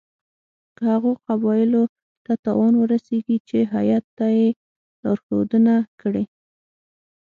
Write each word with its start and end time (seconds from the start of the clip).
که 0.75 0.81
هغو 0.93 1.11
قبایلو 1.27 1.83
ته 2.25 2.33
تاوان 2.43 2.73
ورسیږي 2.77 3.37
چې 3.47 3.57
هیات 3.75 4.05
ته 4.17 4.27
یې 4.37 4.47
لارښودنه 5.03 5.75
کړې. 6.01 6.23